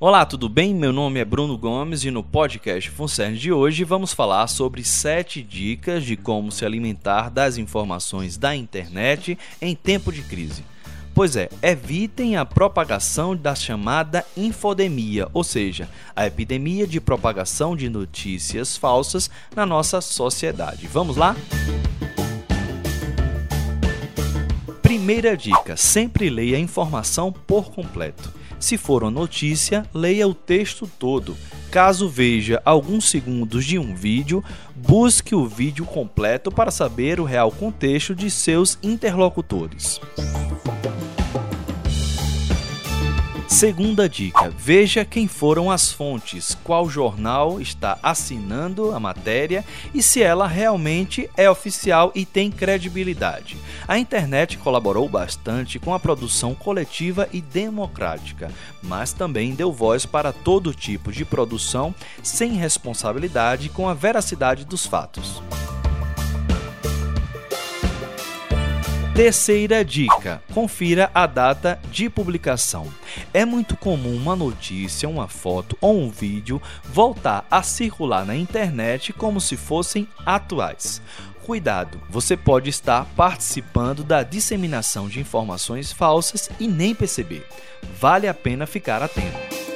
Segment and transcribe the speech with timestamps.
[0.00, 0.72] Olá, tudo bem?
[0.76, 5.42] Meu nome é Bruno Gomes e no podcast Funcern de hoje vamos falar sobre 7
[5.42, 10.62] dicas de como se alimentar das informações da internet em tempo de crise.
[11.12, 17.88] Pois é, evitem a propagação da chamada infodemia, ou seja, a epidemia de propagação de
[17.88, 20.86] notícias falsas na nossa sociedade.
[20.86, 21.34] Vamos lá?
[24.80, 28.32] Primeira dica: sempre leia a informação por completo.
[28.58, 31.36] Se for uma notícia, leia o texto todo.
[31.70, 34.42] Caso veja alguns segundos de um vídeo,
[34.74, 40.00] busque o vídeo completo para saber o real contexto de seus interlocutores.
[43.58, 50.22] Segunda dica: veja quem foram as fontes, qual jornal está assinando a matéria e se
[50.22, 53.56] ela realmente é oficial e tem credibilidade.
[53.88, 58.48] A internet colaborou bastante com a produção coletiva e democrática,
[58.80, 64.86] mas também deu voz para todo tipo de produção sem responsabilidade com a veracidade dos
[64.86, 65.42] fatos.
[69.18, 72.86] Terceira dica: confira a data de publicação.
[73.34, 79.12] É muito comum uma notícia, uma foto ou um vídeo voltar a circular na internet
[79.12, 81.02] como se fossem atuais.
[81.42, 87.44] Cuidado, você pode estar participando da disseminação de informações falsas e nem perceber.
[87.98, 89.67] Vale a pena ficar atento.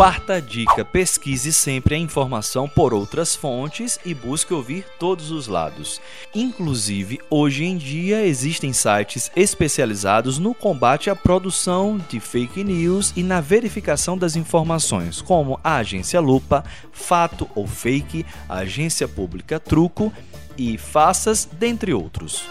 [0.00, 6.00] Quarta dica: pesquise sempre a informação por outras fontes e busque ouvir todos os lados.
[6.34, 13.22] Inclusive, hoje em dia existem sites especializados no combate à produção de fake news e
[13.22, 20.10] na verificação das informações, como a agência Lupa, Fato ou Fake, agência pública Truco
[20.56, 22.48] e Faças, dentre outros.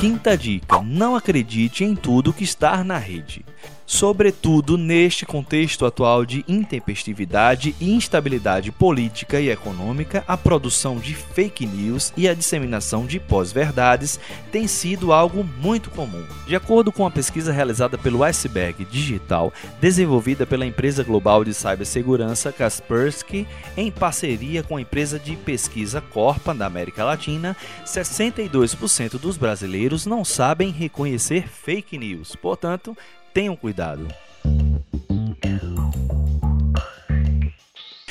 [0.00, 3.44] Quinta dica: não acredite em tudo que está na rede
[3.90, 11.66] sobretudo neste contexto atual de intempestividade e instabilidade política e econômica, a produção de fake
[11.66, 14.20] news e a disseminação de pós-verdades
[14.52, 16.24] tem sido algo muito comum.
[16.46, 22.52] De acordo com a pesquisa realizada pelo Iceberg Digital, desenvolvida pela empresa global de cibersegurança
[22.52, 23.44] Kaspersky,
[23.76, 30.24] em parceria com a empresa de pesquisa Corpa da América Latina, 62% dos brasileiros não
[30.24, 32.36] sabem reconhecer fake news.
[32.36, 32.96] Portanto,
[33.32, 34.06] tenham cuidado.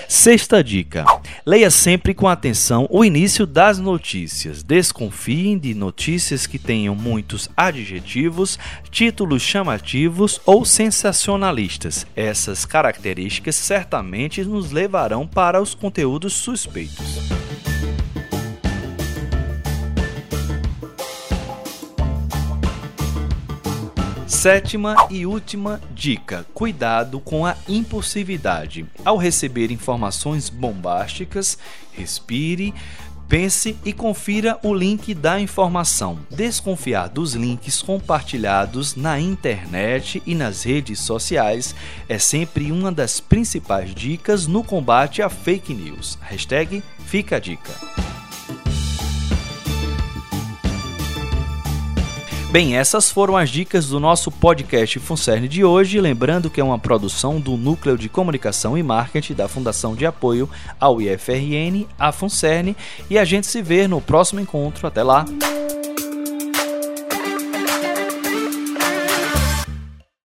[0.07, 1.05] Sexta dica:
[1.45, 4.63] leia sempre com atenção o início das notícias.
[4.63, 8.57] Desconfiem de notícias que tenham muitos adjetivos,
[8.89, 12.07] títulos chamativos ou sensacionalistas.
[12.15, 17.48] Essas características certamente nos levarão para os conteúdos suspeitos.
[24.39, 28.85] Sétima e última dica: cuidado com a impulsividade.
[29.03, 31.57] Ao receber informações bombásticas,
[31.91, 32.73] respire,
[33.27, 36.19] pense e confira o link da informação.
[36.31, 41.75] Desconfiar dos links compartilhados na internet e nas redes sociais
[42.07, 46.17] é sempre uma das principais dicas no combate a fake news.
[46.21, 47.73] Hashtag fica a dica.
[52.51, 56.01] Bem, essas foram as dicas do nosso podcast Funcerne de hoje.
[56.01, 60.49] Lembrando que é uma produção do Núcleo de Comunicação e Marketing da Fundação de Apoio
[60.79, 62.75] ao IFRN, a Funcerne,
[63.07, 64.87] e a gente se vê no próximo encontro.
[64.87, 65.25] Até lá!